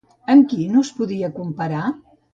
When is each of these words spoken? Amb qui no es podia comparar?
Amb 0.35 0.47
qui 0.53 0.65
no 0.77 0.81
es 0.87 0.91
podia 1.01 1.31
comparar? 1.37 1.83